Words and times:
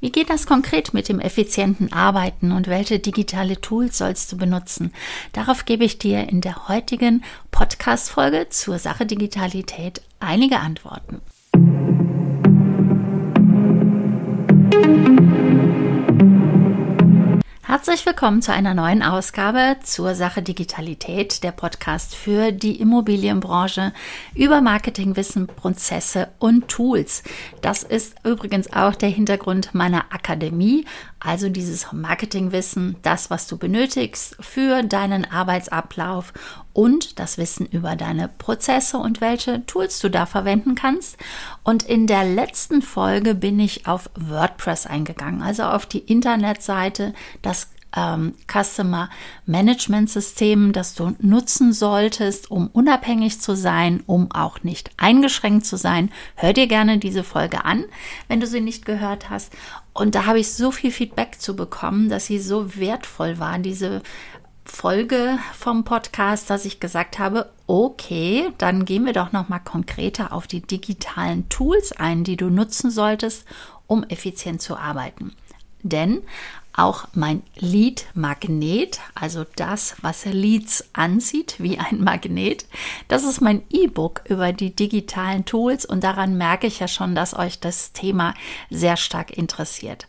Wie 0.00 0.12
geht 0.12 0.28
das 0.28 0.46
konkret 0.46 0.92
mit 0.92 1.08
dem 1.08 1.20
effizienten 1.20 1.92
Arbeiten 1.92 2.52
und 2.52 2.66
welche 2.66 2.98
digitale 2.98 3.60
Tools 3.60 3.96
sollst 3.96 4.30
du 4.30 4.36
benutzen? 4.36 4.92
Darauf 5.32 5.64
gebe 5.64 5.84
ich 5.84 5.98
dir 5.98 6.28
in 6.28 6.42
der 6.42 6.68
heutigen 6.68 7.24
Podcast-Folge 7.50 8.48
zur 8.50 8.78
Sache 8.78 9.06
Digitalität 9.06 10.02
einige 10.20 10.60
Antworten. 10.60 11.22
Herzlich 17.68 18.06
willkommen 18.06 18.42
zu 18.42 18.52
einer 18.52 18.74
neuen 18.74 19.02
Ausgabe 19.02 19.78
zur 19.82 20.14
Sache 20.14 20.40
Digitalität, 20.40 21.42
der 21.42 21.50
Podcast 21.50 22.14
für 22.14 22.52
die 22.52 22.80
Immobilienbranche 22.80 23.92
über 24.36 24.60
Marketingwissen, 24.60 25.48
Prozesse 25.48 26.28
und 26.38 26.68
Tools. 26.68 27.24
Das 27.62 27.82
ist 27.82 28.14
übrigens 28.24 28.72
auch 28.72 28.94
der 28.94 29.08
Hintergrund 29.08 29.74
meiner 29.74 30.04
Akademie, 30.12 30.84
also 31.26 31.48
dieses 31.48 31.92
Marketingwissen, 31.92 32.96
das, 33.02 33.30
was 33.30 33.48
du 33.48 33.56
benötigst 33.58 34.36
für 34.38 34.84
deinen 34.84 35.24
Arbeitsablauf 35.24 36.32
und 36.72 37.18
das 37.18 37.36
Wissen 37.36 37.66
über 37.66 37.96
deine 37.96 38.28
Prozesse 38.28 38.98
und 38.98 39.20
welche 39.20 39.66
Tools 39.66 39.98
du 39.98 40.08
da 40.08 40.24
verwenden 40.24 40.76
kannst. 40.76 41.16
Und 41.64 41.82
in 41.82 42.06
der 42.06 42.22
letzten 42.22 42.80
Folge 42.80 43.34
bin 43.34 43.58
ich 43.58 43.88
auf 43.88 44.08
WordPress 44.14 44.86
eingegangen, 44.86 45.42
also 45.42 45.64
auf 45.64 45.86
die 45.86 45.98
Internetseite, 45.98 47.12
das 47.42 47.70
ähm, 47.96 48.34
Customer 48.46 49.08
Management 49.46 50.10
System, 50.10 50.72
das 50.72 50.94
du 50.94 51.16
nutzen 51.18 51.72
solltest, 51.72 52.50
um 52.50 52.68
unabhängig 52.68 53.40
zu 53.40 53.56
sein, 53.56 54.02
um 54.06 54.30
auch 54.30 54.62
nicht 54.62 54.90
eingeschränkt 54.98 55.66
zu 55.66 55.76
sein. 55.76 56.10
Hör 56.36 56.52
dir 56.52 56.66
gerne 56.66 56.98
diese 56.98 57.24
Folge 57.24 57.64
an, 57.64 57.84
wenn 58.28 58.40
du 58.40 58.46
sie 58.46 58.60
nicht 58.60 58.84
gehört 58.84 59.30
hast. 59.30 59.52
Und 59.92 60.14
da 60.14 60.26
habe 60.26 60.38
ich 60.38 60.52
so 60.52 60.70
viel 60.70 60.90
Feedback 60.90 61.40
zu 61.40 61.56
bekommen, 61.56 62.10
dass 62.10 62.26
sie 62.26 62.38
so 62.38 62.76
wertvoll 62.76 63.38
war, 63.38 63.58
diese 63.58 64.02
Folge 64.64 65.38
vom 65.54 65.84
Podcast, 65.84 66.50
dass 66.50 66.64
ich 66.64 66.80
gesagt 66.80 67.18
habe, 67.18 67.50
okay, 67.66 68.50
dann 68.58 68.84
gehen 68.84 69.06
wir 69.06 69.12
doch 69.12 69.32
noch 69.32 69.48
mal 69.48 69.60
konkreter 69.60 70.32
auf 70.32 70.46
die 70.46 70.60
digitalen 70.60 71.48
Tools 71.48 71.92
ein, 71.92 72.24
die 72.24 72.36
du 72.36 72.50
nutzen 72.50 72.90
solltest, 72.90 73.46
um 73.86 74.04
effizient 74.04 74.60
zu 74.60 74.76
arbeiten. 74.76 75.32
Denn 75.82 76.22
auch 76.76 77.06
mein 77.14 77.42
Lead-Magnet, 77.58 79.00
also 79.14 79.44
das, 79.56 79.96
was 80.02 80.26
Leads 80.26 80.84
anzieht 80.92 81.56
wie 81.58 81.78
ein 81.78 82.02
Magnet. 82.04 82.66
Das 83.08 83.24
ist 83.24 83.40
mein 83.40 83.62
E-Book 83.70 84.22
über 84.28 84.52
die 84.52 84.76
digitalen 84.76 85.44
Tools 85.46 85.86
und 85.86 86.04
daran 86.04 86.36
merke 86.36 86.66
ich 86.66 86.78
ja 86.78 86.88
schon, 86.88 87.14
dass 87.14 87.34
euch 87.34 87.60
das 87.60 87.92
Thema 87.92 88.34
sehr 88.70 88.96
stark 88.96 89.36
interessiert. 89.36 90.06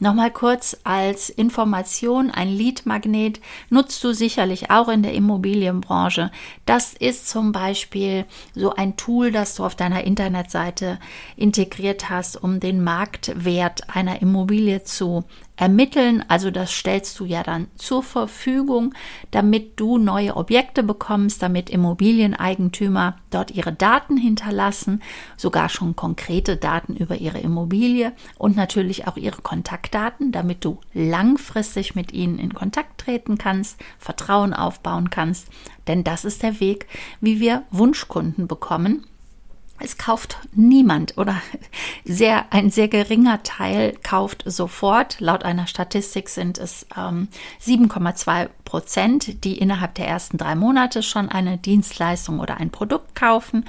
Nochmal 0.00 0.30
kurz 0.30 0.76
als 0.84 1.28
Information, 1.28 2.30
ein 2.30 2.48
Lead-Magnet 2.48 3.40
nutzt 3.68 4.02
du 4.04 4.12
sicherlich 4.12 4.70
auch 4.70 4.88
in 4.88 5.02
der 5.02 5.12
Immobilienbranche. 5.12 6.30
Das 6.66 6.94
ist 6.94 7.28
zum 7.28 7.50
Beispiel 7.50 8.24
so 8.54 8.72
ein 8.74 8.96
Tool, 8.96 9.32
das 9.32 9.56
du 9.56 9.64
auf 9.64 9.74
deiner 9.74 10.04
Internetseite 10.04 11.00
integriert 11.36 12.10
hast, 12.10 12.40
um 12.40 12.60
den 12.60 12.84
Marktwert 12.84 13.94
einer 13.94 14.22
Immobilie 14.22 14.84
zu 14.84 15.24
ermitteln. 15.58 16.24
Also 16.28 16.50
das 16.50 16.72
stellst 16.72 17.18
du 17.20 17.24
ja 17.24 17.42
dann 17.42 17.66
zur 17.74 18.02
Verfügung, 18.02 18.94
damit 19.32 19.78
du 19.78 19.98
neue 19.98 20.36
Objekte 20.36 20.82
bekommst, 20.82 21.42
damit 21.42 21.68
Immobilieneigentümer 21.68 23.16
dort 23.30 23.50
ihre 23.50 23.72
Daten 23.72 24.16
hinterlassen, 24.16 25.02
sogar 25.36 25.68
schon 25.68 25.96
konkrete 25.96 26.56
Daten 26.56 26.96
über 26.96 27.16
ihre 27.16 27.40
Immobilie 27.40 28.12
und 28.38 28.56
natürlich 28.56 29.06
auch 29.08 29.16
ihre 29.16 29.42
Kontaktdaten, 29.42 30.32
damit 30.32 30.64
du 30.64 30.78
langfristig 30.94 31.94
mit 31.94 32.12
ihnen 32.12 32.38
in 32.38 32.54
Kontakt 32.54 33.00
treten 33.00 33.36
kannst, 33.36 33.78
Vertrauen 33.98 34.54
aufbauen 34.54 35.10
kannst. 35.10 35.48
Denn 35.88 36.04
das 36.04 36.24
ist 36.24 36.42
der 36.42 36.60
Weg, 36.60 36.86
wie 37.20 37.40
wir 37.40 37.64
Wunschkunden 37.70 38.46
bekommen. 38.46 39.06
Es 39.80 39.96
kauft 39.96 40.38
niemand 40.52 41.16
oder 41.18 41.40
sehr, 42.04 42.52
ein 42.52 42.70
sehr 42.70 42.88
geringer 42.88 43.42
Teil 43.42 43.94
kauft 44.02 44.42
sofort. 44.46 45.20
Laut 45.20 45.44
einer 45.44 45.66
Statistik 45.66 46.28
sind 46.28 46.58
es 46.58 46.86
ähm, 46.96 47.28
7,2 47.62 48.48
Prozent, 48.64 49.44
die 49.44 49.58
innerhalb 49.58 49.94
der 49.94 50.08
ersten 50.08 50.36
drei 50.36 50.54
Monate 50.54 51.02
schon 51.02 51.28
eine 51.28 51.58
Dienstleistung 51.58 52.40
oder 52.40 52.56
ein 52.56 52.70
Produkt 52.70 53.14
kaufen. 53.14 53.64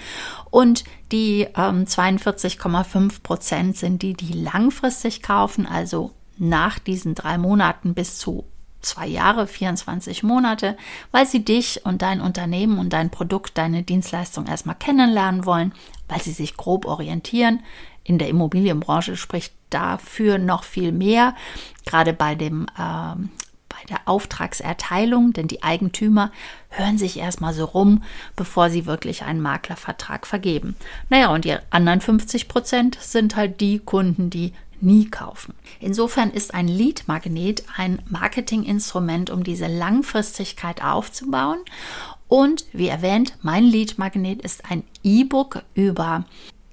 Und 0.50 0.84
die 1.12 1.48
ähm, 1.56 1.86
42,5 1.86 3.22
Prozent 3.22 3.78
sind 3.78 4.02
die, 4.02 4.14
die 4.14 4.34
langfristig 4.34 5.22
kaufen, 5.22 5.66
also 5.66 6.12
nach 6.38 6.80
diesen 6.80 7.16
drei 7.16 7.38
Monaten 7.38 7.94
bis 7.94 8.18
zu 8.18 8.46
zwei 8.82 9.08
Jahre, 9.08 9.48
24 9.48 10.24
Monate, 10.24 10.78
weil 11.12 11.26
sie 11.26 11.44
dich 11.44 11.86
und 11.86 12.02
dein 12.02 12.22
Unternehmen 12.22 12.80
und 12.80 12.94
dein 12.94 13.10
Produkt, 13.10 13.58
deine 13.58 13.84
Dienstleistung 13.84 14.48
erstmal 14.48 14.76
kennenlernen 14.76 15.46
wollen, 15.46 15.74
weil 16.08 16.22
sie 16.22 16.32
sich 16.32 16.58
grob 16.58 16.86
orientieren. 16.86 17.62
In 18.04 18.18
der 18.18 18.30
Immobilienbranche 18.30 19.18
spricht 19.18 19.54
dafür 19.70 20.38
noch 20.38 20.64
viel 20.64 20.92
mehr, 20.92 21.36
gerade 21.86 22.14
bei 22.14 22.36
dem 22.36 22.66
äh, 22.78 23.16
bei 23.80 23.86
der 23.88 24.02
Auftragserteilung, 24.06 25.32
denn 25.32 25.48
die 25.48 25.64
Eigentümer 25.64 26.32
hören 26.70 26.98
sich 26.98 27.18
erstmal 27.18 27.54
so 27.54 27.66
rum, 27.66 28.04
bevor 28.36 28.70
sie 28.70 28.86
wirklich 28.86 29.24
einen 29.24 29.42
Maklervertrag 29.42 30.28
vergeben. 30.28 30.76
Naja, 31.10 31.30
und 31.30 31.46
die 31.46 31.56
anderen 31.70 32.02
50 32.02 32.48
Prozent 32.48 32.98
sind 33.00 33.36
halt 33.36 33.62
die 33.62 33.80
Kunden, 33.80 34.30
die 34.30 34.54
nie 34.82 35.10
kaufen. 35.10 35.54
Insofern 35.80 36.32
ist 36.32 36.54
ein 36.54 36.68
Lead-Magnet 36.68 37.64
ein 37.76 38.02
Marketinginstrument, 38.10 39.30
um 39.30 39.44
diese 39.44 39.68
Langfristigkeit 39.68 40.84
aufzubauen. 40.84 41.60
Und 42.28 42.66
wie 42.74 42.88
erwähnt, 42.88 43.38
mein 43.42 43.64
Lead-Magnet 43.64 44.42
ist 44.42 44.70
ein 44.70 44.84
E-Book 45.04 45.64
über 45.74 46.26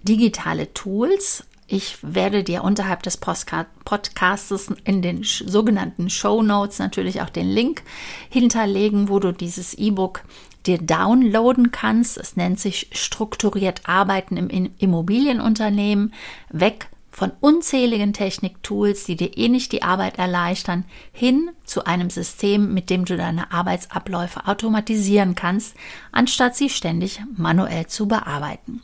digitale 0.02 0.72
Tools. 0.74 1.44
Ich 1.66 1.98
werde 2.02 2.44
dir 2.44 2.62
unterhalb 2.62 3.02
des 3.02 3.16
Podcasts 3.16 4.70
in 4.84 5.02
den 5.02 5.24
sogenannten 5.24 6.10
Show 6.10 6.42
Notes 6.42 6.78
natürlich 6.78 7.22
auch 7.22 7.30
den 7.30 7.48
Link 7.48 7.82
hinterlegen, 8.28 9.08
wo 9.08 9.18
du 9.18 9.32
dieses 9.32 9.74
E-Book 9.74 10.22
dir 10.66 10.78
downloaden 10.78 11.72
kannst. 11.72 12.18
Es 12.18 12.36
nennt 12.36 12.60
sich 12.60 12.88
strukturiert 12.92 13.82
Arbeiten 13.84 14.36
im 14.36 14.70
Immobilienunternehmen, 14.78 16.12
weg 16.50 16.88
von 17.16 17.32
unzähligen 17.41 18.12
Techniktools, 18.12 19.04
die 19.04 19.16
dir 19.16 19.38
eh 19.38 19.49
nicht 19.49 19.72
die 19.72 19.82
Arbeit 19.82 20.19
erleichtern, 20.19 20.84
hin 21.12 21.50
zu 21.65 21.87
einem 21.87 22.10
System, 22.10 22.75
mit 22.75 22.91
dem 22.91 23.06
du 23.06 23.16
deine 23.16 23.53
Arbeitsabläufe 23.53 24.47
automatisieren 24.47 25.34
kannst, 25.34 25.75
anstatt 26.12 26.56
sie 26.56 26.69
ständig 26.69 27.22
manuell 27.34 27.87
zu 27.87 28.06
bearbeiten. 28.06 28.82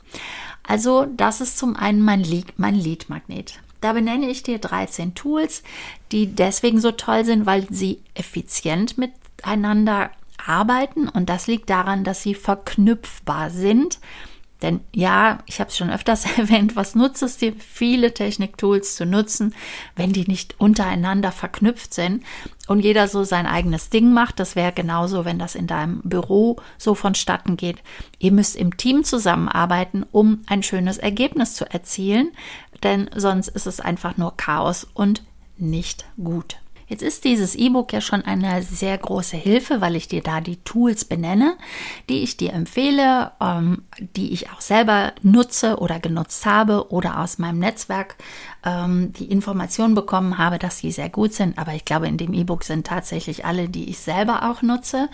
Also 0.63 1.05
das 1.05 1.41
ist 1.41 1.59
zum 1.59 1.75
einen 1.75 2.01
mein 2.01 2.23
Lead, 2.23 2.53
mein 2.57 2.73
Lead 2.73 3.07
Magnet. 3.07 3.59
Da 3.81 3.93
benenne 3.93 4.27
ich 4.31 4.41
dir 4.41 4.57
13 4.57 5.13
Tools, 5.13 5.61
die 6.11 6.25
deswegen 6.25 6.81
so 6.81 6.89
toll 6.89 7.25
sind, 7.25 7.45
weil 7.45 7.67
sie 7.69 8.01
effizient 8.15 8.97
miteinander 8.97 10.09
arbeiten 10.43 11.07
und 11.07 11.29
das 11.29 11.45
liegt 11.45 11.69
daran, 11.69 12.03
dass 12.03 12.23
sie 12.23 12.33
verknüpfbar 12.33 13.51
sind 13.51 13.99
denn 14.63 14.79
ja, 14.93 15.39
ich 15.45 15.59
habe 15.59 15.69
es 15.69 15.77
schon 15.77 15.91
öfters 15.91 16.25
erwähnt, 16.37 16.75
was 16.75 16.95
nutzt 16.95 17.21
es 17.21 17.37
dir, 17.37 17.53
viele 17.59 18.13
Techniktools 18.13 18.95
zu 18.95 19.05
nutzen, 19.05 19.53
wenn 19.95 20.13
die 20.13 20.25
nicht 20.25 20.59
untereinander 20.59 21.31
verknüpft 21.31 21.93
sind 21.93 22.23
und 22.67 22.79
jeder 22.79 23.07
so 23.07 23.23
sein 23.23 23.45
eigenes 23.45 23.89
Ding 23.89 24.13
macht. 24.13 24.39
Das 24.39 24.55
wäre 24.55 24.71
genauso, 24.71 25.25
wenn 25.25 25.37
das 25.37 25.53
in 25.53 25.67
deinem 25.67 26.01
Büro 26.03 26.57
so 26.77 26.95
vonstatten 26.95 27.57
geht. 27.57 27.83
Ihr 28.17 28.31
müsst 28.31 28.55
im 28.55 28.77
Team 28.77 29.03
zusammenarbeiten, 29.03 30.05
um 30.11 30.41
ein 30.47 30.63
schönes 30.63 30.97
Ergebnis 30.97 31.55
zu 31.55 31.69
erzielen, 31.69 32.31
denn 32.81 33.09
sonst 33.15 33.49
ist 33.49 33.67
es 33.67 33.79
einfach 33.79 34.17
nur 34.17 34.35
Chaos 34.37 34.87
und 34.93 35.23
nicht 35.57 36.05
gut. 36.21 36.62
Jetzt 36.93 37.01
ist 37.01 37.23
dieses 37.23 37.55
E-Book 37.55 37.91
ja 37.91 38.01
schon 38.01 38.21
eine 38.21 38.61
sehr 38.61 38.95
große 38.95 39.35
Hilfe, 39.35 39.81
weil 39.81 39.95
ich 39.95 40.07
dir 40.07 40.21
da 40.21 40.41
die 40.41 40.57
Tools 40.57 41.05
benenne, 41.05 41.57
die 42.07 42.21
ich 42.21 42.37
dir 42.37 42.53
empfehle, 42.53 43.31
ähm, 43.41 43.81
die 44.15 44.31
ich 44.31 44.51
auch 44.51 44.61
selber 44.61 45.13
nutze 45.23 45.77
oder 45.79 45.99
genutzt 45.99 46.45
habe 46.45 46.91
oder 46.91 47.19
aus 47.19 47.39
meinem 47.39 47.57
Netzwerk 47.57 48.15
ähm, 48.63 49.11
die 49.13 49.25
Information 49.25 49.95
bekommen 49.95 50.37
habe, 50.37 50.59
dass 50.59 50.77
sie 50.77 50.91
sehr 50.91 51.09
gut 51.09 51.33
sind. 51.33 51.57
Aber 51.57 51.73
ich 51.73 51.83
glaube, 51.83 52.07
in 52.07 52.17
dem 52.17 52.31
E-Book 52.31 52.63
sind 52.63 52.85
tatsächlich 52.85 53.43
alle, 53.43 53.69
die 53.69 53.89
ich 53.89 53.97
selber 53.97 54.51
auch 54.51 54.61
nutze. 54.61 55.09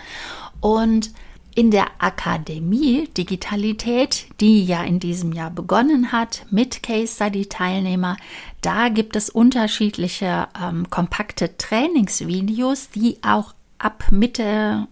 Und 0.60 1.12
in 1.54 1.70
der 1.70 1.86
Akademie 1.98 3.08
Digitalität, 3.16 4.26
die 4.40 4.64
ja 4.64 4.82
in 4.82 5.00
diesem 5.00 5.32
Jahr 5.32 5.50
begonnen 5.50 6.12
hat 6.12 6.46
mit 6.50 6.82
Case 6.82 7.14
Study 7.14 7.46
Teilnehmer, 7.46 8.16
da 8.60 8.88
gibt 8.88 9.16
es 9.16 9.30
unterschiedliche 9.30 10.48
ähm, 10.60 10.88
kompakte 10.90 11.56
Trainingsvideos, 11.56 12.90
die 12.90 13.18
auch 13.22 13.54
ab 13.78 14.04
Mitte 14.10 14.86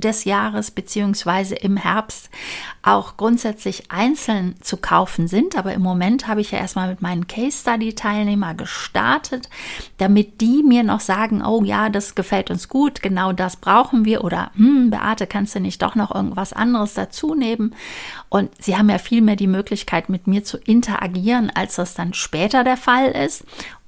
des 0.00 0.24
Jahres 0.24 0.70
beziehungsweise 0.70 1.54
im 1.54 1.76
Herbst 1.76 2.30
auch 2.82 3.16
grundsätzlich 3.16 3.90
einzeln 3.90 4.54
zu 4.60 4.76
kaufen 4.76 5.28
sind. 5.28 5.56
Aber 5.56 5.72
im 5.72 5.82
Moment 5.82 6.28
habe 6.28 6.40
ich 6.40 6.52
ja 6.52 6.58
erstmal 6.58 6.88
mit 6.88 7.02
meinen 7.02 7.26
Case 7.26 7.58
Study 7.58 7.94
Teilnehmer 7.94 8.54
gestartet, 8.54 9.48
damit 9.98 10.40
die 10.40 10.62
mir 10.62 10.82
noch 10.82 11.00
sagen, 11.00 11.44
oh 11.44 11.62
ja, 11.64 11.88
das 11.88 12.14
gefällt 12.14 12.50
uns 12.50 12.68
gut, 12.68 13.02
genau 13.02 13.32
das 13.32 13.56
brauchen 13.56 14.04
wir 14.04 14.24
oder 14.24 14.50
hm, 14.56 14.90
Beate, 14.90 15.26
kannst 15.26 15.54
du 15.54 15.60
nicht 15.60 15.82
doch 15.82 15.94
noch 15.94 16.14
irgendwas 16.14 16.52
anderes 16.52 16.94
dazu 16.94 17.34
nehmen? 17.34 17.74
Und 18.28 18.50
sie 18.62 18.76
haben 18.76 18.90
ja 18.90 18.98
viel 18.98 19.22
mehr 19.22 19.36
die 19.36 19.46
Möglichkeit, 19.46 20.08
mit 20.08 20.26
mir 20.26 20.44
zu 20.44 20.58
interagieren, 20.58 21.50
als 21.54 21.76
das 21.76 21.94
dann 21.94 22.14
später 22.14 22.64
der 22.64 22.76
Fall 22.76 23.08
ist. 23.08 23.44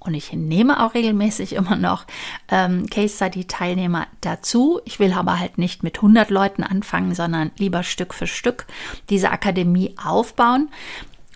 Und 0.08 0.14
ich 0.14 0.32
nehme 0.32 0.82
auch 0.82 0.94
regelmäßig 0.94 1.52
immer 1.52 1.76
noch 1.76 2.06
ähm, 2.50 2.86
Case 2.88 3.14
Study 3.14 3.44
Teilnehmer 3.44 4.06
dazu. 4.22 4.80
Ich 4.86 4.98
will 4.98 5.12
aber 5.12 5.38
halt 5.38 5.58
nicht 5.58 5.82
mit 5.82 5.96
100 5.96 6.30
Leuten 6.30 6.62
anfangen, 6.62 7.14
sondern 7.14 7.50
lieber 7.58 7.82
Stück 7.82 8.14
für 8.14 8.26
Stück 8.26 8.64
diese 9.10 9.30
Akademie 9.30 9.94
aufbauen. 10.02 10.70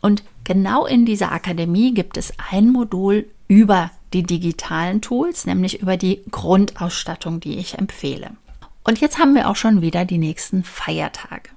Und 0.00 0.24
genau 0.44 0.86
in 0.86 1.04
dieser 1.04 1.32
Akademie 1.32 1.92
gibt 1.92 2.16
es 2.16 2.32
ein 2.50 2.70
Modul 2.70 3.26
über 3.46 3.90
die 4.14 4.22
digitalen 4.22 5.02
Tools, 5.02 5.44
nämlich 5.44 5.82
über 5.82 5.98
die 5.98 6.22
Grundausstattung, 6.30 7.40
die 7.40 7.58
ich 7.58 7.76
empfehle. 7.78 8.30
Und 8.84 9.02
jetzt 9.02 9.19
haben 9.19 9.34
wir 9.34 9.50
auch 9.50 9.56
schon 9.56 9.82
wieder 9.82 10.06
die 10.06 10.16
nächsten 10.16 10.64
Feiertage. 10.64 11.50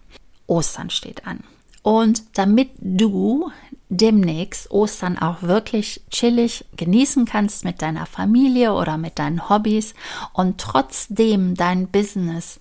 Ostern 0.48 0.90
steht 0.90 1.26
an. 1.26 1.46
Und 1.82 2.24
damit 2.38 2.72
du 2.76 3.52
demnächst 3.90 4.72
Ostern 4.72 5.18
auch 5.18 5.42
wirklich 5.42 6.02
chillig 6.10 6.66
genießen 6.76 7.26
kannst 7.26 7.64
mit 7.66 7.82
deiner 7.82 8.06
Familie 8.06 8.74
oder 8.74 8.98
mit 8.98 9.20
deinen 9.20 9.50
Hobbys 9.50 9.94
und 10.34 10.60
trotzdem 10.60 11.56
dein 11.56 11.88
Business 11.88 12.60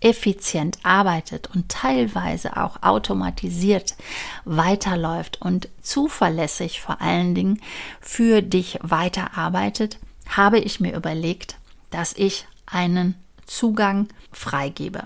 effizient 0.00 0.78
arbeitet 0.82 1.48
und 1.54 1.70
teilweise 1.70 2.56
auch 2.58 2.82
automatisiert 2.82 3.96
weiterläuft 4.44 5.40
und 5.40 5.68
zuverlässig 5.80 6.80
vor 6.80 7.00
allen 7.00 7.34
Dingen 7.34 7.62
für 8.00 8.42
dich 8.42 8.78
weiterarbeitet, 8.82 9.98
habe 10.28 10.58
ich 10.58 10.80
mir 10.80 10.94
überlegt, 10.94 11.56
dass 11.90 12.12
ich 12.12 12.46
einen 12.66 13.14
Zugang 13.46 14.08
freigebe. 14.32 15.04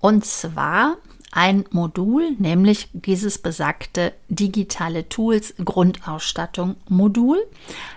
Und 0.00 0.24
zwar 0.24 0.96
ein 1.34 1.64
Modul, 1.70 2.36
nämlich 2.38 2.88
dieses 2.92 3.38
besagte 3.38 4.12
digitale 4.28 5.08
Tools 5.08 5.54
Grundausstattung 5.62 6.76
Modul. 6.88 7.44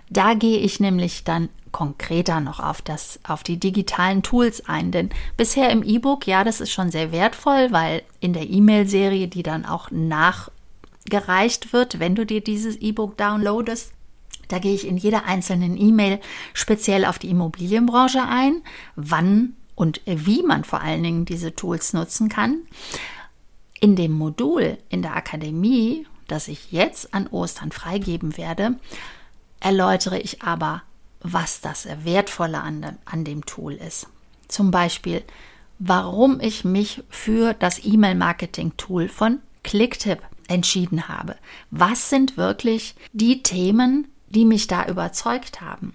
Da 0.10 0.34
gehe 0.34 0.58
ich 0.58 0.80
nämlich 0.80 1.24
dann 1.24 1.50
konkreter 1.72 2.40
noch 2.40 2.60
auf 2.60 2.82
das 2.82 3.20
auf 3.24 3.44
die 3.44 3.60
digitalen 3.60 4.24
Tools 4.24 4.68
ein, 4.68 4.92
denn 4.92 5.12
bisher 5.36 5.70
im 5.70 5.84
E-Book, 5.84 6.26
ja, 6.26 6.44
das 6.44 6.62
ist 6.62 6.72
schon 6.72 6.90
sehr 6.90 7.12
wertvoll, 7.12 7.72
weil 7.72 8.02
in 8.20 8.34
der 8.34 8.50
E-Mail-Serie, 8.50 9.28
die 9.28 9.44
dann 9.44 9.66
auch 9.66 9.92
nachgereicht 9.92 11.74
wird, 11.74 12.00
wenn 12.00 12.16
du 12.16 12.26
dir 12.26 12.42
dieses 12.42 12.78
E-Book 12.78 13.18
downloadest, 13.18 13.92
da 14.48 14.58
gehe 14.58 14.74
ich 14.74 14.88
in 14.88 14.98
jeder 14.98 15.26
einzelnen 15.26 15.78
E-Mail 15.78 16.20
speziell 16.54 17.06
auf 17.06 17.20
die 17.20 17.30
Immobilienbranche 17.30 18.24
ein, 18.28 18.64
wann 18.96 19.56
und 19.76 20.02
wie 20.06 20.42
man 20.42 20.64
vor 20.64 20.82
allen 20.82 21.04
Dingen 21.04 21.26
diese 21.26 21.54
Tools 21.54 21.94
nutzen 21.94 22.30
kann. 22.30 22.62
In 23.80 23.96
dem 23.96 24.12
Modul 24.12 24.78
in 24.90 25.02
der 25.02 25.16
Akademie, 25.16 26.08
das 26.28 26.48
ich 26.48 26.72
jetzt 26.72 27.14
an 27.14 27.28
Ostern 27.28 27.72
freigeben 27.72 28.38
werde, 28.38 28.76
erläutere 29.60 30.20
ich 30.20 30.42
aber, 30.42 30.84
was 31.22 31.62
das 31.62 31.88
Wertvolle 32.04 32.62
an, 32.62 32.82
dem, 32.82 32.98
an 33.06 33.24
dem 33.24 33.46
Tool 33.46 33.74
ist. 33.74 34.08
Zum 34.48 34.72
Beispiel, 34.72 35.24
warum 35.80 36.40
ich 36.40 36.64
mich 36.64 37.04
für 37.10 37.54
das 37.54 37.84
E-Mail-Marketing-Tool 37.84 39.10
von 39.10 39.40
Clicktip 39.64 40.22
entschieden 40.48 41.08
habe. 41.10 41.36
Was 41.72 42.10
sind 42.10 42.38
wirklich 42.38 42.96
die 43.12 43.44
Themen, 43.44 44.08
die 44.30 44.46
mich 44.46 44.68
da 44.68 44.88
überzeugt 44.88 45.62
haben? 45.62 45.94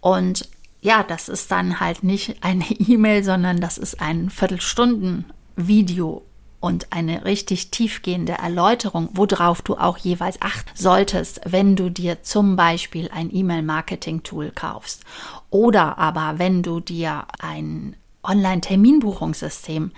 Und 0.00 0.48
ja, 0.80 1.02
das 1.02 1.28
ist 1.28 1.50
dann 1.50 1.80
halt 1.80 2.04
nicht 2.04 2.44
eine 2.44 2.70
E-Mail, 2.70 3.24
sondern 3.24 3.60
das 3.60 3.78
ist 3.78 4.00
ein 4.00 4.30
Viertelstunden-Video 4.30 6.22
und 6.60 6.92
eine 6.92 7.24
richtig 7.24 7.70
tiefgehende 7.70 8.32
Erläuterung, 8.32 9.08
worauf 9.12 9.62
du 9.62 9.76
auch 9.76 9.98
jeweils 9.98 10.40
achten 10.42 10.70
solltest, 10.74 11.40
wenn 11.44 11.76
du 11.76 11.90
dir 11.90 12.22
zum 12.22 12.56
Beispiel 12.56 13.10
ein 13.12 13.34
E-Mail-Marketing-Tool 13.34 14.50
kaufst 14.50 15.04
oder 15.50 15.98
aber 15.98 16.38
wenn 16.38 16.62
du 16.62 16.80
dir 16.80 17.26
ein 17.38 17.96
Online-Terminbuchungssystem 18.22 19.92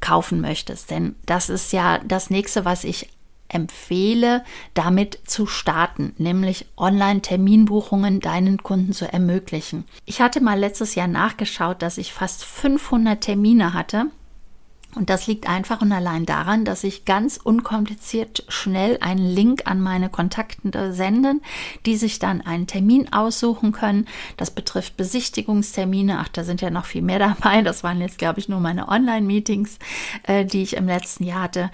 kaufen 0.00 0.40
möchtest. 0.40 0.90
Denn 0.90 1.14
das 1.26 1.48
ist 1.48 1.72
ja 1.72 1.98
das 1.98 2.30
nächste, 2.30 2.64
was 2.64 2.84
ich 2.84 3.08
empfehle, 3.48 4.44
damit 4.74 5.18
zu 5.26 5.46
starten, 5.46 6.14
nämlich 6.18 6.66
Online-Terminbuchungen 6.76 8.20
deinen 8.20 8.62
Kunden 8.62 8.92
zu 8.92 9.12
ermöglichen. 9.12 9.84
Ich 10.06 10.20
hatte 10.20 10.40
mal 10.40 10.58
letztes 10.58 10.94
Jahr 10.94 11.08
nachgeschaut, 11.08 11.82
dass 11.82 11.98
ich 11.98 12.12
fast 12.12 12.44
500 12.44 13.20
Termine 13.20 13.74
hatte 13.74 14.06
und 14.96 15.08
das 15.08 15.28
liegt 15.28 15.48
einfach 15.48 15.82
und 15.82 15.92
allein 15.92 16.26
daran, 16.26 16.64
dass 16.64 16.82
ich 16.82 17.04
ganz 17.04 17.36
unkompliziert 17.36 18.44
schnell 18.48 18.98
einen 19.00 19.24
Link 19.24 19.62
an 19.66 19.80
meine 19.80 20.08
Kontakte 20.08 20.92
senden, 20.92 21.42
die 21.86 21.96
sich 21.96 22.18
dann 22.18 22.40
einen 22.40 22.66
Termin 22.66 23.12
aussuchen 23.12 23.70
können. 23.70 24.06
Das 24.36 24.50
betrifft 24.50 24.96
Besichtigungstermine. 24.96 26.18
Ach, 26.18 26.28
da 26.28 26.42
sind 26.42 26.60
ja 26.60 26.70
noch 26.70 26.86
viel 26.86 27.02
mehr 27.02 27.18
dabei. 27.40 27.62
Das 27.62 27.84
waren 27.84 28.00
jetzt, 28.00 28.18
glaube 28.18 28.40
ich, 28.40 28.48
nur 28.48 28.60
meine 28.60 28.88
Online-Meetings, 28.88 29.78
äh, 30.24 30.44
die 30.44 30.62
ich 30.62 30.76
im 30.76 30.86
letzten 30.86 31.24
Jahr 31.24 31.42
hatte. 31.42 31.70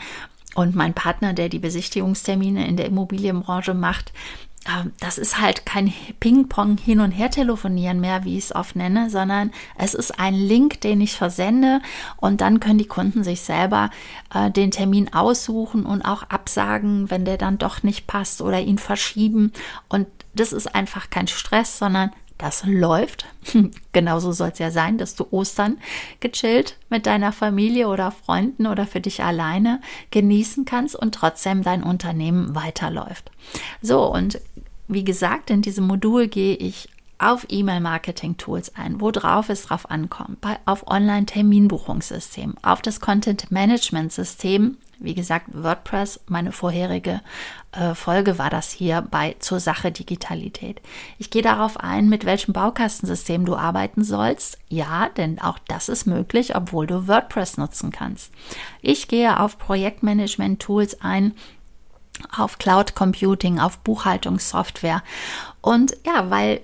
Und 0.55 0.75
mein 0.75 0.95
Partner, 0.95 1.33
der 1.33 1.49
die 1.49 1.59
Besichtigungstermine 1.59 2.67
in 2.67 2.77
der 2.77 2.87
Immobilienbranche 2.87 3.75
macht, 3.75 4.13
das 5.01 5.19
ist 5.19 5.41
halt 5.41 5.65
kein 5.65 5.93
Ping-Pong 6.21 6.79
hin 6.79 7.01
und 7.01 7.13
her 7.13 7.31
telefonieren 7.31 8.01
mehr, 8.01 8.25
wie 8.25 8.37
ich 8.37 8.45
es 8.45 8.55
oft 8.55 8.77
nenne, 8.77 9.11
sondern 9.11 9.53
es 9.79 9.95
ist 9.95 10.19
ein 10.19 10.35
Link, 10.35 10.81
den 10.81 11.01
ich 11.01 11.15
versende 11.15 11.81
und 12.17 12.41
dann 12.41 12.61
können 12.61 12.79
die 12.79 12.87
Kunden 12.89 13.23
sich 13.23 13.43
selber 13.43 13.91
äh, 14.35 14.51
den 14.51 14.71
Termin 14.71 15.13
aussuchen 15.13 15.87
und 15.87 16.03
auch 16.03 16.25
absagen, 16.25 17.11
wenn 17.11 17.25
der 17.25 17.39
dann 17.39 17.59
doch 17.59 17.83
nicht 17.83 18.07
passt 18.07 18.43
oder 18.43 18.61
ihn 18.61 18.79
verschieben. 18.79 19.53
Und 19.89 20.07
das 20.35 20.53
ist 20.53 20.75
einfach 20.75 21.11
kein 21.11 21.29
Stress, 21.29 21.79
sondern 21.79 22.11
das 22.39 22.65
läuft. 22.67 23.27
Genauso 23.93 24.33
soll 24.33 24.51
es 24.51 24.59
ja 24.59 24.71
sein, 24.71 24.99
dass 24.99 25.15
du 25.15 25.27
Ostern 25.31 25.79
gechillt 26.21 26.77
mit 26.91 27.07
deiner 27.07 27.33
Familie 27.33 27.89
oder 27.89 28.11
Freunden 28.11 28.67
oder 28.67 28.87
für 28.87 29.01
dich 29.01 29.23
alleine 29.23 29.81
genießen 30.11 30.65
kannst 30.65 30.97
und 30.97 31.15
trotzdem 31.15 31.63
dein 31.63 31.83
Unternehmen 31.83 32.55
weiterläuft. 32.55 33.31
So, 33.81 34.13
und 34.13 34.41
wie 34.89 35.05
gesagt, 35.05 35.51
in 35.51 35.63
diesem 35.63 35.87
Modul 35.87 36.29
gehe 36.29 36.55
ich 36.57 36.89
auf 37.19 37.47
E-Mail-Marketing-Tools 37.49 38.75
ein, 38.77 39.01
worauf 39.01 39.49
es 39.49 39.63
drauf 39.63 39.91
ankommt, 39.91 40.41
bei, 40.43 40.59
auf 40.67 40.87
Online-Terminbuchungssystem, 40.87 42.55
auf 42.63 42.83
das 42.83 43.01
Content-Management-System 43.01 44.77
wie 44.99 45.15
gesagt, 45.15 45.49
WordPress, 45.53 46.21
meine 46.27 46.53
vorherige 46.53 47.21
äh, 47.73 47.95
Folge 47.95 48.39
war 48.39 48.51
das 48.51 48.71
hier 48.71 49.03
bei 49.03 49.37
zur 49.39 49.61
Sache 49.61 49.93
Digitalität. 49.93 50.81
Ich 51.19 51.31
gehe 51.31 51.43
darauf 51.43 51.79
ein, 51.79 52.09
mit 52.09 52.25
welchem 52.25 52.53
Baukastensystem 52.53 53.45
du 53.45 53.57
arbeiten 53.57 54.05
sollst. 54.05 54.59
Ja, 54.69 55.09
denn 55.11 55.41
auch 55.41 55.59
das 55.69 55.89
ist 55.89 56.07
möglich, 56.07 56.57
obwohl 56.57 56.87
du 56.87 57.09
WordPress 57.09 57.59
nutzen 57.59 57.91
kannst. 57.91 58.33
Ich 58.81 59.09
gehe 59.09 59.39
auf 59.41 59.59
Projektmanagement-Tools 59.59 61.01
ein, 61.01 61.35
auf 62.35 62.59
Cloud 62.59 62.95
Computing, 62.95 63.59
auf 63.59 63.79
Buchhaltungssoftware. 63.79 65.03
Und 65.61 65.97
ja, 66.07 66.31
weil 66.31 66.61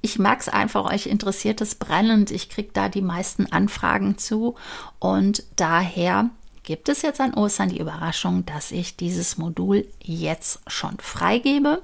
ich 0.00 0.18
mag 0.18 0.40
es 0.40 0.48
einfach, 0.48 0.84
euch 0.84 1.06
interessiert 1.06 1.60
es 1.60 1.74
brennend. 1.74 2.30
Ich 2.30 2.48
kriege 2.48 2.70
da 2.72 2.88
die 2.88 3.02
meisten 3.02 3.50
Anfragen 3.52 4.18
zu 4.18 4.54
und 5.00 5.42
daher 5.56 6.30
gibt 6.66 6.90
es 6.90 7.00
jetzt 7.00 7.20
an 7.20 7.32
Ostern 7.32 7.70
die 7.70 7.78
Überraschung, 7.80 8.44
dass 8.44 8.72
ich 8.72 8.96
dieses 8.96 9.38
Modul 9.38 9.86
jetzt 10.02 10.60
schon 10.66 10.98
freigebe. 10.98 11.80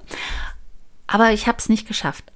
Aber 1.07 1.31
ich 1.31 1.47
habe 1.47 1.57
es 1.57 1.69
nicht 1.69 1.87
geschafft. 1.87 2.31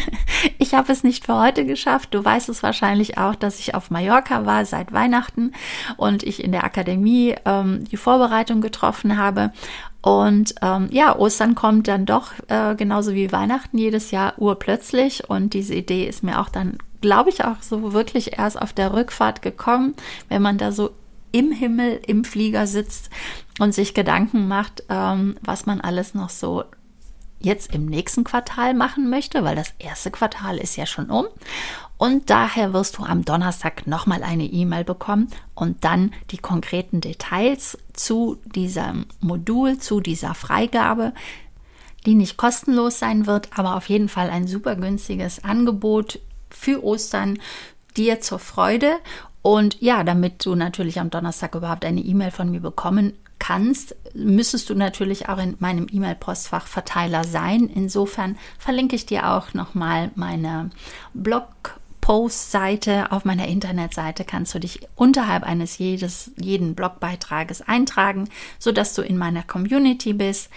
ich 0.58 0.74
habe 0.74 0.92
es 0.92 1.02
nicht 1.02 1.26
für 1.26 1.38
heute 1.38 1.66
geschafft. 1.66 2.14
Du 2.14 2.24
weißt 2.24 2.48
es 2.48 2.62
wahrscheinlich 2.62 3.18
auch, 3.18 3.34
dass 3.34 3.58
ich 3.58 3.74
auf 3.74 3.90
Mallorca 3.90 4.46
war 4.46 4.64
seit 4.64 4.92
Weihnachten 4.92 5.52
und 5.96 6.22
ich 6.22 6.42
in 6.42 6.52
der 6.52 6.64
Akademie 6.64 7.34
ähm, 7.44 7.84
die 7.84 7.96
Vorbereitung 7.96 8.60
getroffen 8.60 9.18
habe. 9.18 9.52
Und 10.00 10.54
ähm, 10.62 10.88
ja, 10.92 11.16
Ostern 11.16 11.54
kommt 11.54 11.88
dann 11.88 12.06
doch 12.06 12.32
äh, 12.48 12.74
genauso 12.76 13.14
wie 13.14 13.32
Weihnachten 13.32 13.76
jedes 13.76 14.10
Jahr 14.10 14.34
urplötzlich. 14.38 15.28
Und 15.28 15.52
diese 15.54 15.74
Idee 15.74 16.06
ist 16.06 16.22
mir 16.22 16.40
auch 16.40 16.48
dann, 16.48 16.78
glaube 17.00 17.30
ich, 17.30 17.44
auch 17.44 17.60
so 17.60 17.92
wirklich 17.92 18.38
erst 18.38 18.60
auf 18.60 18.72
der 18.72 18.92
Rückfahrt 18.92 19.42
gekommen, 19.42 19.94
wenn 20.28 20.42
man 20.42 20.58
da 20.58 20.70
so 20.70 20.90
im 21.32 21.52
Himmel 21.52 22.00
im 22.06 22.24
Flieger 22.24 22.66
sitzt 22.66 23.10
und 23.58 23.74
sich 23.74 23.94
Gedanken 23.94 24.48
macht, 24.48 24.84
ähm, 24.88 25.36
was 25.42 25.66
man 25.66 25.80
alles 25.80 26.14
noch 26.14 26.30
so 26.30 26.64
jetzt 27.40 27.72
im 27.72 27.86
nächsten 27.86 28.24
Quartal 28.24 28.74
machen 28.74 29.10
möchte, 29.10 29.44
weil 29.44 29.56
das 29.56 29.72
erste 29.78 30.10
Quartal 30.10 30.58
ist 30.58 30.76
ja 30.76 30.86
schon 30.86 31.10
um. 31.10 31.26
Und 31.96 32.30
daher 32.30 32.72
wirst 32.72 32.98
du 32.98 33.04
am 33.04 33.24
Donnerstag 33.24 33.86
nochmal 33.86 34.22
eine 34.22 34.44
E-Mail 34.44 34.84
bekommen 34.84 35.28
und 35.54 35.84
dann 35.84 36.12
die 36.30 36.38
konkreten 36.38 37.00
Details 37.00 37.78
zu 37.92 38.38
diesem 38.44 39.06
Modul, 39.20 39.78
zu 39.78 40.00
dieser 40.00 40.34
Freigabe, 40.34 41.12
die 42.06 42.14
nicht 42.14 42.36
kostenlos 42.36 42.98
sein 42.98 43.26
wird, 43.26 43.50
aber 43.58 43.76
auf 43.76 43.88
jeden 43.88 44.08
Fall 44.08 44.30
ein 44.30 44.46
super 44.46 44.76
günstiges 44.76 45.42
Angebot 45.44 46.20
für 46.50 46.84
Ostern 46.84 47.38
dir 47.96 48.20
zur 48.20 48.38
Freude. 48.38 48.92
Und 49.48 49.80
ja, 49.80 50.04
damit 50.04 50.44
du 50.44 50.54
natürlich 50.54 51.00
am 51.00 51.08
Donnerstag 51.08 51.54
überhaupt 51.54 51.86
eine 51.86 52.02
E-Mail 52.02 52.30
von 52.30 52.50
mir 52.50 52.60
bekommen 52.60 53.14
kannst, 53.38 53.96
müsstest 54.12 54.68
du 54.68 54.74
natürlich 54.74 55.30
auch 55.30 55.38
in 55.38 55.56
meinem 55.58 55.86
E-Mail-Postfach-Verteiler 55.90 57.24
sein. 57.24 57.70
Insofern 57.74 58.36
verlinke 58.58 58.94
ich 58.94 59.06
dir 59.06 59.30
auch 59.30 59.54
nochmal 59.54 60.10
meine 60.16 60.68
Blog 61.14 61.78
Post-Seite 62.02 63.10
auf 63.10 63.24
meiner 63.24 63.48
Internetseite 63.48 64.26
kannst 64.26 64.54
du 64.54 64.58
dich 64.58 64.80
unterhalb 64.96 65.44
eines 65.44 65.78
jedes, 65.78 66.30
jeden 66.36 66.74
Blogbeitrages 66.74 67.62
eintragen, 67.62 68.28
sodass 68.58 68.92
du 68.92 69.00
in 69.00 69.16
meiner 69.16 69.44
Community 69.44 70.12
bist. 70.12 70.50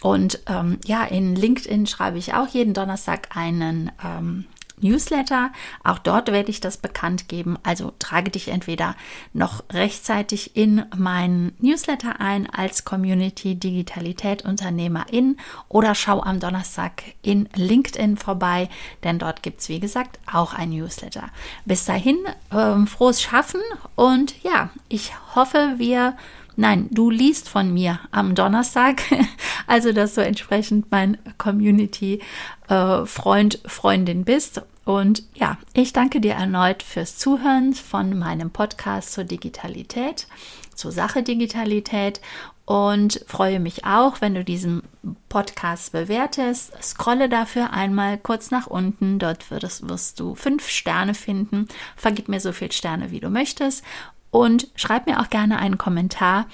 Und 0.00 0.40
ähm, 0.46 0.78
ja, 0.86 1.04
in 1.04 1.36
LinkedIn 1.36 1.86
schreibe 1.86 2.16
ich 2.16 2.32
auch 2.32 2.48
jeden 2.48 2.72
Donnerstag 2.72 3.36
einen 3.36 3.92
ähm, 4.02 4.46
Newsletter. 4.82 5.50
Auch 5.84 5.98
dort 5.98 6.32
werde 6.32 6.50
ich 6.50 6.60
das 6.60 6.76
bekannt 6.76 7.28
geben. 7.28 7.58
Also 7.62 7.92
trage 7.98 8.30
dich 8.30 8.48
entweder 8.48 8.96
noch 9.32 9.64
rechtzeitig 9.70 10.56
in 10.56 10.84
meinen 10.96 11.52
Newsletter 11.58 12.20
ein 12.20 12.48
als 12.48 12.84
Community 12.84 13.54
Digitalität 13.54 14.44
Unternehmerin 14.44 15.36
oder 15.68 15.94
schau 15.94 16.22
am 16.22 16.40
Donnerstag 16.40 17.02
in 17.22 17.48
LinkedIn 17.54 18.16
vorbei, 18.16 18.68
denn 19.04 19.18
dort 19.18 19.42
gibt 19.42 19.60
es, 19.60 19.68
wie 19.68 19.80
gesagt, 19.80 20.18
auch 20.30 20.54
ein 20.54 20.70
Newsletter. 20.70 21.30
Bis 21.64 21.84
dahin, 21.84 22.18
ähm, 22.52 22.86
frohes 22.86 23.22
Schaffen 23.22 23.60
und 23.94 24.42
ja, 24.42 24.70
ich 24.88 25.12
hoffe, 25.34 25.74
wir 25.78 26.16
Nein, 26.56 26.88
du 26.90 27.08
liest 27.08 27.48
von 27.48 27.72
mir 27.72 28.00
am 28.10 28.34
Donnerstag, 28.34 29.00
also 29.66 29.92
dass 29.92 30.14
du 30.14 30.22
entsprechend 30.22 30.90
mein 30.90 31.16
Community-Freund, 31.38 33.64
äh, 33.64 33.68
Freundin 33.68 34.26
bist. 34.26 34.60
Und 34.84 35.22
ja, 35.34 35.58
ich 35.72 35.92
danke 35.92 36.20
dir 36.20 36.34
erneut 36.34 36.82
fürs 36.82 37.16
Zuhören 37.16 37.74
von 37.74 38.18
meinem 38.18 38.50
Podcast 38.50 39.12
zur 39.12 39.24
Digitalität, 39.24 40.26
zur 40.74 40.90
Sache 40.90 41.22
Digitalität 41.22 42.20
und 42.64 43.24
freue 43.26 43.58
mich 43.58 43.84
auch, 43.84 44.20
wenn 44.20 44.34
du 44.34 44.44
diesen 44.44 44.82
Podcast 45.28 45.90
bewertest. 45.90 46.72
Scrolle 46.80 47.28
dafür 47.28 47.72
einmal 47.72 48.16
kurz 48.16 48.52
nach 48.52 48.68
unten. 48.68 49.18
Dort 49.18 49.50
wirst, 49.50 49.88
wirst 49.88 50.20
du 50.20 50.36
fünf 50.36 50.68
Sterne 50.68 51.14
finden. 51.14 51.66
Vergib 51.96 52.28
mir 52.28 52.38
so 52.38 52.52
viele 52.52 52.70
Sterne, 52.70 53.10
wie 53.10 53.18
du 53.18 53.28
möchtest. 53.28 53.84
Und 54.30 54.68
schreib 54.76 55.06
mir 55.06 55.20
auch 55.20 55.30
gerne 55.30 55.58
einen 55.58 55.78
Kommentar, 55.78 56.46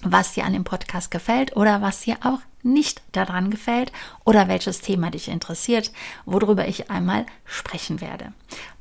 was 0.00 0.32
dir 0.32 0.44
an 0.46 0.54
dem 0.54 0.64
Podcast 0.64 1.10
gefällt 1.10 1.54
oder 1.56 1.82
was 1.82 2.00
dir 2.00 2.16
auch 2.24 2.40
nicht 2.64 3.02
daran 3.12 3.50
gefällt 3.50 3.92
oder 4.24 4.48
welches 4.48 4.80
Thema 4.80 5.10
dich 5.10 5.28
interessiert, 5.28 5.92
worüber 6.24 6.66
ich 6.66 6.90
einmal 6.90 7.26
sprechen 7.44 8.00
werde. 8.00 8.32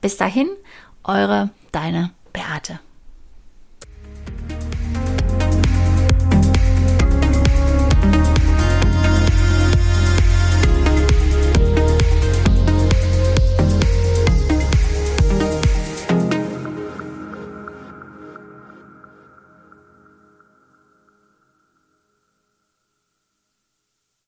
Bis 0.02 0.18
dahin, 0.18 0.50
eure, 1.04 1.50
deine 1.72 2.12
Beate. 2.32 2.80